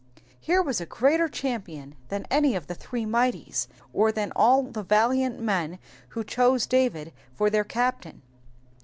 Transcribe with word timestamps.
Here 0.39 0.63
was 0.63 0.81
a 0.81 0.87
greater 0.87 1.29
champion 1.29 1.93
than 2.07 2.25
any 2.31 2.55
of 2.55 2.65
the 2.65 2.73
three 2.73 3.05
mighties, 3.05 3.67
or 3.93 4.11
than 4.11 4.31
all 4.35 4.63
the 4.63 4.81
valiant 4.81 5.39
men 5.39 5.77
who 6.09 6.23
chose 6.23 6.65
David 6.65 7.13
for 7.35 7.51
their 7.51 7.63
captain. 7.63 8.23